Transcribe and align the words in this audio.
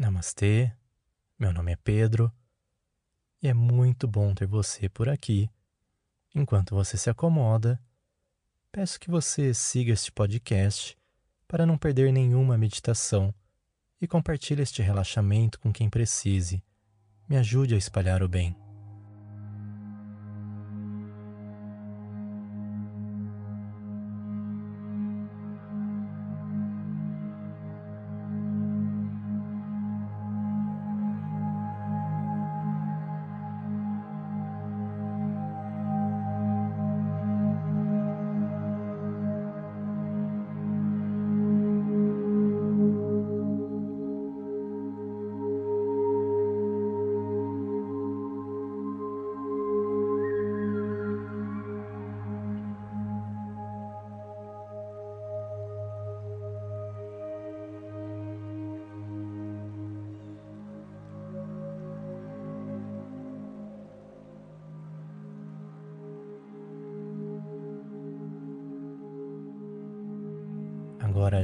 Namastê, 0.00 0.72
meu 1.38 1.52
nome 1.52 1.72
é 1.72 1.76
Pedro 1.76 2.32
e 3.42 3.48
é 3.48 3.52
muito 3.52 4.08
bom 4.08 4.34
ter 4.34 4.46
você 4.46 4.88
por 4.88 5.10
aqui. 5.10 5.46
Enquanto 6.34 6.74
você 6.74 6.96
se 6.96 7.10
acomoda, 7.10 7.78
peço 8.72 8.98
que 8.98 9.10
você 9.10 9.52
siga 9.52 9.92
este 9.92 10.10
podcast 10.10 10.96
para 11.46 11.66
não 11.66 11.76
perder 11.76 12.14
nenhuma 12.14 12.56
meditação 12.56 13.34
e 14.00 14.08
compartilhe 14.08 14.62
este 14.62 14.80
relaxamento 14.80 15.60
com 15.60 15.70
quem 15.70 15.90
precise. 15.90 16.64
Me 17.28 17.36
ajude 17.36 17.74
a 17.74 17.78
espalhar 17.78 18.22
o 18.22 18.28
bem. 18.28 18.56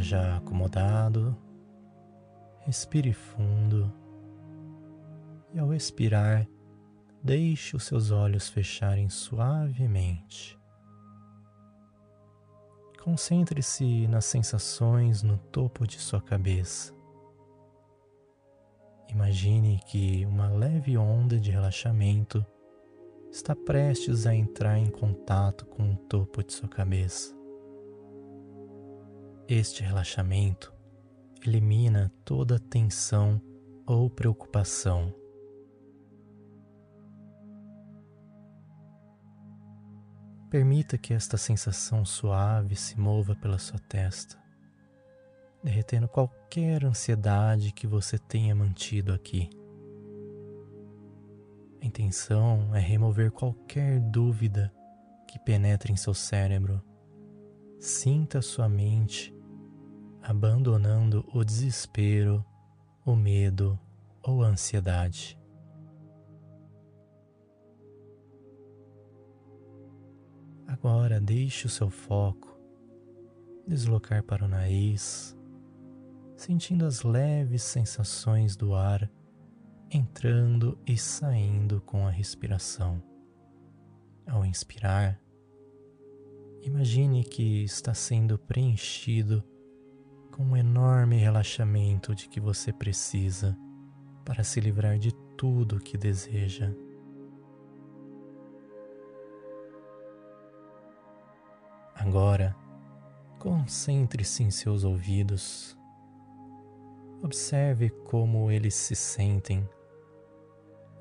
Já 0.00 0.36
acomodado, 0.36 1.36
respire 2.60 3.12
fundo 3.12 3.92
e 5.54 5.58
ao 5.58 5.72
expirar, 5.72 6.46
deixe 7.22 7.74
os 7.74 7.84
seus 7.84 8.10
olhos 8.10 8.48
fecharem 8.48 9.08
suavemente. 9.08 10.58
Concentre-se 13.02 14.06
nas 14.08 14.24
sensações 14.24 15.22
no 15.22 15.38
topo 15.38 15.86
de 15.86 15.98
sua 15.98 16.20
cabeça. 16.20 16.92
Imagine 19.08 19.80
que 19.86 20.26
uma 20.26 20.48
leve 20.48 20.98
onda 20.98 21.38
de 21.38 21.50
relaxamento 21.50 22.44
está 23.30 23.54
prestes 23.54 24.26
a 24.26 24.34
entrar 24.34 24.78
em 24.78 24.90
contato 24.90 25.64
com 25.66 25.92
o 25.92 25.96
topo 25.96 26.42
de 26.42 26.52
sua 26.52 26.68
cabeça. 26.68 27.34
Este 29.48 29.84
relaxamento 29.84 30.74
elimina 31.46 32.12
toda 32.24 32.58
tensão 32.58 33.40
ou 33.86 34.10
preocupação. 34.10 35.14
Permita 40.50 40.98
que 40.98 41.14
esta 41.14 41.36
sensação 41.36 42.04
suave 42.04 42.74
se 42.74 42.98
mova 42.98 43.36
pela 43.36 43.56
sua 43.56 43.78
testa, 43.78 44.36
derretendo 45.62 46.08
qualquer 46.08 46.84
ansiedade 46.84 47.70
que 47.70 47.86
você 47.86 48.18
tenha 48.18 48.52
mantido 48.52 49.12
aqui. 49.12 49.48
A 51.80 51.86
intenção 51.86 52.74
é 52.74 52.80
remover 52.80 53.30
qualquer 53.30 54.00
dúvida 54.00 54.74
que 55.28 55.38
penetre 55.38 55.92
em 55.92 55.96
seu 55.96 56.14
cérebro. 56.14 56.82
Sinta 57.78 58.42
sua 58.42 58.68
mente 58.68 59.35
abandonando 60.28 61.24
o 61.32 61.44
desespero, 61.44 62.44
o 63.04 63.14
medo 63.14 63.78
ou 64.20 64.42
a 64.42 64.48
ansiedade. 64.48 65.38
Agora 70.66 71.20
deixe 71.20 71.66
o 71.66 71.70
seu 71.70 71.88
foco 71.88 72.58
deslocar 73.68 74.24
para 74.24 74.44
o 74.44 74.48
nariz, 74.48 75.38
sentindo 76.36 76.86
as 76.86 77.04
leves 77.04 77.62
sensações 77.62 78.56
do 78.56 78.74
ar 78.74 79.08
entrando 79.88 80.76
e 80.84 80.98
saindo 80.98 81.80
com 81.82 82.04
a 82.04 82.10
respiração. 82.10 83.00
Ao 84.26 84.44
inspirar, 84.44 85.20
imagine 86.62 87.22
que 87.22 87.62
está 87.62 87.94
sendo 87.94 88.36
preenchido 88.36 89.44
com 90.36 90.44
um 90.44 90.56
enorme 90.56 91.16
relaxamento 91.16 92.14
de 92.14 92.28
que 92.28 92.38
você 92.38 92.70
precisa 92.70 93.56
para 94.22 94.44
se 94.44 94.60
livrar 94.60 94.98
de 94.98 95.10
tudo 95.34 95.76
o 95.76 95.80
que 95.80 95.96
deseja. 95.96 96.70
Agora, 101.94 102.54
concentre-se 103.38 104.42
em 104.42 104.50
seus 104.50 104.84
ouvidos. 104.84 105.74
Observe 107.22 107.88
como 107.88 108.50
eles 108.50 108.74
se 108.74 108.94
sentem 108.94 109.66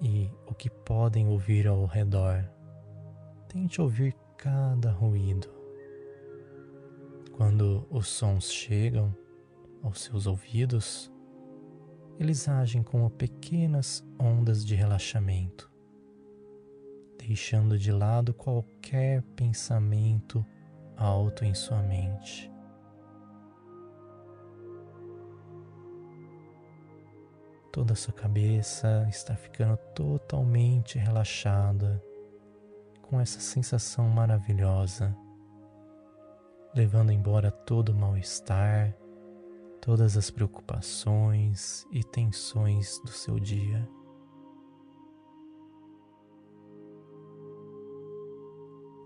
e 0.02 0.32
o 0.48 0.54
que 0.54 0.70
podem 0.70 1.28
ouvir 1.28 1.68
ao 1.68 1.86
redor. 1.86 2.50
Tente 3.50 3.82
ouvir 3.82 4.16
cada 4.38 4.92
ruído. 4.92 5.50
Quando 7.34 7.86
os 7.90 8.08
sons 8.08 8.50
chegam, 8.50 9.14
aos 9.86 10.02
seus 10.02 10.26
ouvidos, 10.26 11.12
eles 12.20 12.50
agem 12.50 12.82
como 12.82 13.10
pequenas 13.10 14.04
ondas 14.20 14.66
de 14.66 14.74
relaxamento, 14.74 15.72
deixando 17.20 17.78
de 17.78 17.92
lado 17.92 18.34
qualquer 18.34 19.22
pensamento 19.36 20.44
alto 20.98 21.46
em 21.46 21.54
sua 21.54 21.84
mente. 21.84 22.52
Toda 27.72 27.94
a 27.94 27.96
sua 27.96 28.14
cabeça 28.14 29.06
está 29.10 29.36
ficando 29.36 29.78
totalmente 29.94 30.98
relaxada 30.98 32.02
com 33.04 33.20
essa 33.20 33.40
sensação 33.40 34.10
maravilhosa, 34.10 35.16
levando 36.74 37.12
embora 37.12 37.52
todo 37.52 37.90
o 37.90 37.96
mal-estar 37.96 38.96
todas 39.86 40.18
as 40.18 40.32
preocupações 40.32 41.86
e 41.92 42.04
tensões 42.04 42.98
do 43.06 43.12
seu 43.12 43.40
dia. 43.40 43.88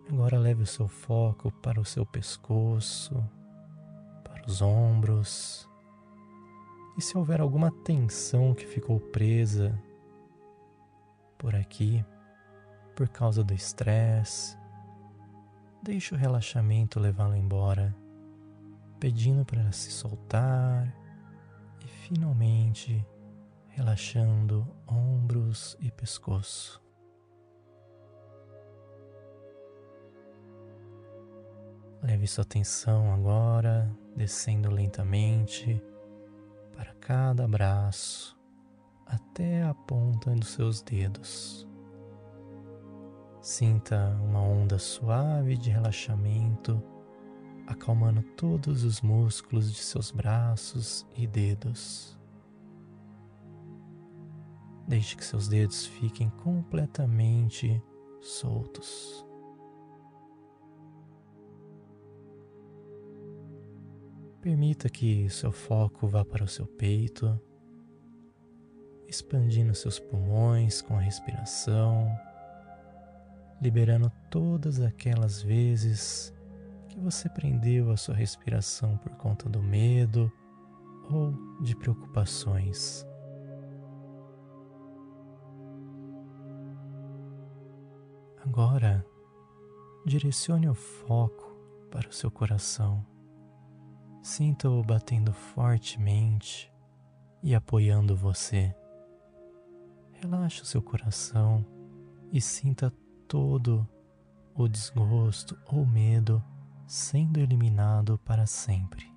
Agora 0.09 0.39
leve 0.39 0.63
o 0.63 0.65
seu 0.65 0.87
foco 0.87 1.51
para 1.51 1.81
o 1.81 1.85
seu 1.85 2.05
pescoço, 2.05 3.13
para 4.23 4.47
os 4.47 4.61
ombros. 4.61 5.69
E 6.97 7.01
se 7.01 7.17
houver 7.17 7.41
alguma 7.41 7.71
tensão 7.83 8.53
que 8.55 8.65
ficou 8.65 9.01
presa 9.01 9.77
por 11.37 11.55
aqui, 11.55 12.05
por 12.95 13.09
causa 13.09 13.43
do 13.43 13.53
estresse, 13.53 14.57
deixe 15.83 16.15
o 16.15 16.17
relaxamento 16.17 17.01
levá-lo 17.01 17.35
embora 17.35 17.93
pedindo 18.99 19.45
para 19.45 19.71
se 19.71 19.91
soltar 19.91 20.93
e 21.83 21.87
finalmente 21.87 23.05
relaxando 23.67 24.67
ombros 24.85 25.77
e 25.79 25.89
pescoço. 25.89 26.81
Leve 32.01 32.27
sua 32.27 32.43
atenção 32.43 33.13
agora 33.13 33.89
descendo 34.15 34.69
lentamente 34.69 35.81
para 36.75 36.93
cada 36.95 37.47
braço 37.47 38.37
até 39.05 39.63
a 39.63 39.73
ponta 39.73 40.31
dos 40.31 40.49
seus 40.49 40.81
dedos. 40.81 41.67
Sinta 43.41 44.17
uma 44.23 44.41
onda 44.41 44.77
suave 44.77 45.57
de 45.57 45.69
relaxamento 45.69 46.81
acalmando 47.69 48.23
todos 48.35 48.83
os 48.83 48.99
músculos 48.99 49.71
de 49.71 49.79
seus 49.79 50.09
braços 50.09 51.05
e 51.15 51.27
dedos. 51.27 52.17
Deixe 54.87 55.15
que 55.15 55.23
seus 55.23 55.47
dedos 55.47 55.85
fiquem 55.85 56.31
completamente 56.31 57.81
soltos. 58.19 59.23
Permita 64.41 64.89
que 64.89 65.29
seu 65.29 65.51
foco 65.51 66.07
vá 66.07 66.25
para 66.25 66.43
o 66.43 66.47
seu 66.47 66.65
peito, 66.65 67.39
expandindo 69.07 69.75
seus 69.75 69.99
pulmões 69.99 70.81
com 70.81 70.97
a 70.97 71.01
respiração, 71.01 72.09
liberando 73.61 74.11
todas 74.31 74.81
aquelas 74.81 75.41
vezes 75.41 76.33
que 76.99 77.05
você 77.05 77.29
prendeu 77.29 77.91
a 77.91 77.97
sua 77.97 78.13
respiração 78.13 78.97
por 78.97 79.15
conta 79.15 79.47
do 79.49 79.63
medo 79.63 80.29
ou 81.09 81.33
de 81.61 81.73
preocupações. 81.73 83.07
Agora, 88.43 89.05
direcione 90.05 90.67
o 90.67 90.73
foco 90.73 91.55
para 91.89 92.09
o 92.09 92.11
seu 92.11 92.29
coração. 92.29 93.05
Sinta-o 94.21 94.83
batendo 94.83 95.31
fortemente 95.31 96.69
e 97.41 97.55
apoiando 97.55 98.15
você. 98.15 98.75
Relaxe 100.11 100.61
o 100.61 100.65
seu 100.65 100.81
coração 100.81 101.65
e 102.29 102.41
sinta 102.41 102.91
todo 103.25 103.87
o 104.53 104.67
desgosto 104.67 105.57
ou 105.65 105.85
medo 105.85 106.43
sendo 106.89 107.39
eliminado 107.39 108.17
para 108.25 108.47
sempre. 108.47 109.07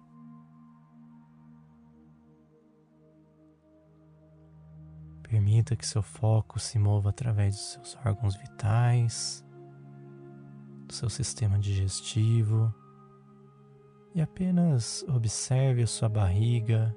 Permita 5.23 5.75
que 5.75 5.87
seu 5.87 6.03
foco 6.03 6.61
se 6.61 6.79
mova 6.79 7.09
através 7.09 7.55
dos 7.55 7.65
seus 7.73 7.97
órgãos 8.05 8.37
vitais, 8.37 9.43
do 10.87 10.93
seu 10.93 11.09
sistema 11.09 11.59
digestivo 11.59 12.73
e 14.15 14.21
apenas 14.21 15.03
observe 15.09 15.83
a 15.83 15.87
sua 15.87 16.11
barriga 16.11 16.95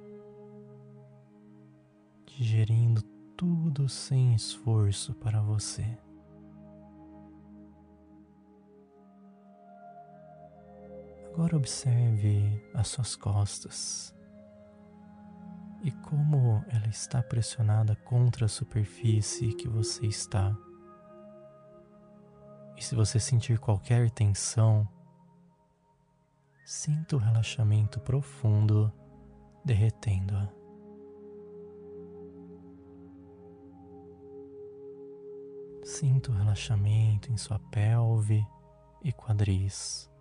digerindo 2.25 3.01
tudo 3.37 3.87
sem 3.87 4.35
esforço 4.35 5.13
para 5.15 5.41
você. 5.41 5.97
Agora 11.35 11.57
observe 11.57 12.63
as 12.73 12.87
suas 12.87 13.13
costas 13.13 14.15
e 15.83 15.91
como 15.91 16.63
ela 16.69 16.87
está 16.87 17.21
pressionada 17.21 17.93
contra 17.93 18.45
a 18.45 18.47
superfície 18.47 19.53
que 19.53 19.67
você 19.67 20.05
está. 20.07 20.57
E 22.77 22.81
se 22.81 22.95
você 22.95 23.19
sentir 23.19 23.59
qualquer 23.59 24.09
tensão, 24.11 24.87
sinta 26.63 27.17
o 27.17 27.19
relaxamento 27.19 27.99
profundo 27.99 28.89
derretendo-a. 29.65 30.49
Sinta 35.83 36.31
o 36.31 36.33
relaxamento 36.33 37.29
em 37.29 37.35
sua 37.35 37.59
pelve 37.59 38.41
e 39.03 39.11
quadris. 39.11 40.14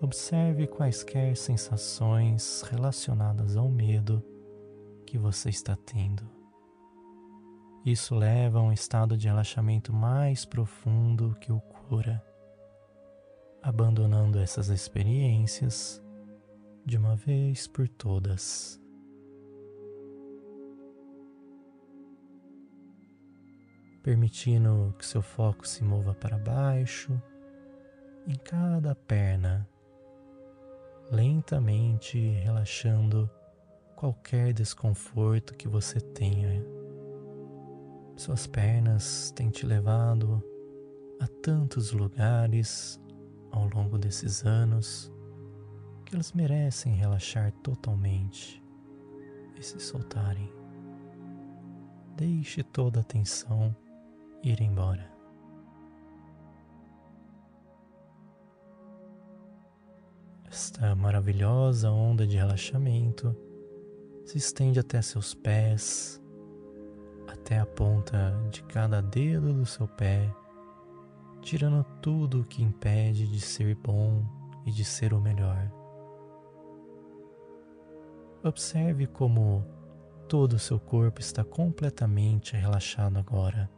Observe 0.00 0.68
quaisquer 0.68 1.36
sensações 1.36 2.62
relacionadas 2.62 3.56
ao 3.56 3.68
medo 3.68 4.24
que 5.04 5.18
você 5.18 5.48
está 5.48 5.74
tendo. 5.74 6.22
Isso 7.84 8.14
leva 8.14 8.60
a 8.60 8.62
um 8.62 8.72
estado 8.72 9.16
de 9.16 9.26
relaxamento 9.26 9.92
mais 9.92 10.44
profundo 10.44 11.36
que 11.40 11.50
o 11.50 11.60
cura, 11.60 12.22
abandonando 13.60 14.38
essas 14.38 14.68
experiências 14.68 16.00
de 16.86 16.96
uma 16.96 17.16
vez 17.16 17.66
por 17.66 17.88
todas. 17.88 18.80
Permitindo 24.00 24.94
que 24.96 25.04
seu 25.04 25.22
foco 25.22 25.66
se 25.66 25.82
mova 25.82 26.14
para 26.14 26.38
baixo, 26.38 27.20
em 28.28 28.36
cada 28.36 28.94
perna, 28.94 29.68
lentamente 31.10 32.18
relaxando 32.18 33.30
qualquer 33.96 34.52
desconforto 34.52 35.54
que 35.54 35.66
você 35.66 36.00
tenha. 36.00 36.62
Suas 38.16 38.46
pernas 38.46 39.32
têm 39.34 39.50
te 39.50 39.64
levado 39.64 40.42
a 41.20 41.26
tantos 41.42 41.92
lugares 41.92 43.00
ao 43.50 43.68
longo 43.68 43.98
desses 43.98 44.44
anos 44.44 45.12
que 46.04 46.14
elas 46.14 46.32
merecem 46.32 46.94
relaxar 46.94 47.52
totalmente 47.62 48.62
e 49.58 49.62
se 49.62 49.80
soltarem. 49.80 50.52
Deixe 52.16 52.62
toda 52.62 53.00
a 53.00 53.04
tensão 53.04 53.74
ir 54.42 54.60
embora. 54.60 55.17
Esta 60.60 60.92
maravilhosa 60.96 61.88
onda 61.88 62.26
de 62.26 62.36
relaxamento 62.36 63.32
se 64.24 64.38
estende 64.38 64.80
até 64.80 65.00
seus 65.00 65.32
pés, 65.32 66.20
até 67.28 67.60
a 67.60 67.64
ponta 67.64 68.36
de 68.50 68.64
cada 68.64 69.00
dedo 69.00 69.52
do 69.52 69.64
seu 69.64 69.86
pé, 69.86 70.34
tirando 71.42 71.84
tudo 72.02 72.40
o 72.40 72.44
que 72.44 72.60
impede 72.60 73.28
de 73.28 73.38
ser 73.38 73.76
bom 73.76 74.24
e 74.66 74.72
de 74.72 74.84
ser 74.84 75.14
o 75.14 75.20
melhor. 75.20 75.70
Observe 78.42 79.06
como 79.06 79.64
todo 80.28 80.54
o 80.54 80.58
seu 80.58 80.80
corpo 80.80 81.20
está 81.20 81.44
completamente 81.44 82.56
relaxado 82.56 83.16
agora. 83.16 83.70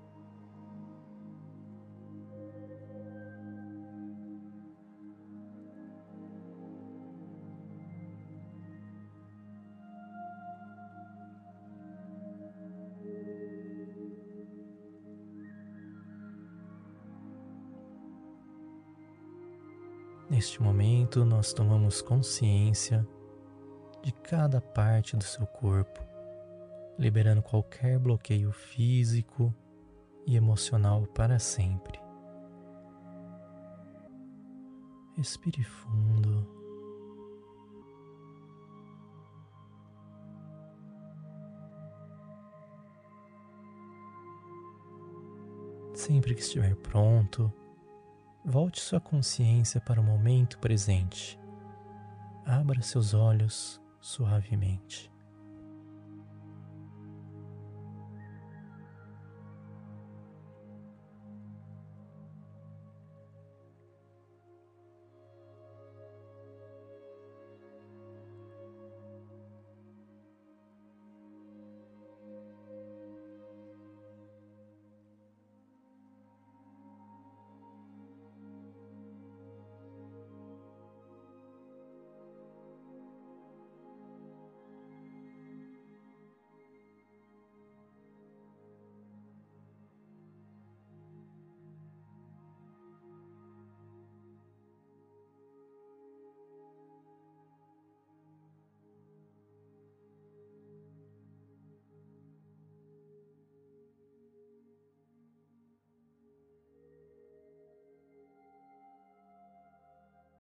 Neste 20.30 20.62
momento, 20.62 21.24
nós 21.24 21.52
tomamos 21.52 22.00
consciência 22.00 23.04
de 24.00 24.12
cada 24.12 24.60
parte 24.60 25.16
do 25.16 25.24
seu 25.24 25.44
corpo, 25.44 26.00
liberando 26.96 27.42
qualquer 27.42 27.98
bloqueio 27.98 28.52
físico 28.52 29.52
e 30.24 30.36
emocional 30.36 31.04
para 31.08 31.40
sempre. 31.40 31.98
Respire 35.16 35.64
fundo. 35.64 36.46
Sempre 45.92 46.36
que 46.36 46.40
estiver 46.40 46.76
pronto, 46.76 47.52
Volte 48.44 48.80
sua 48.80 48.98
consciência 48.98 49.80
para 49.82 50.00
o 50.00 50.04
momento 50.04 50.58
presente. 50.58 51.38
Abra 52.44 52.80
seus 52.80 53.12
olhos 53.12 53.80
suavemente. 54.00 55.12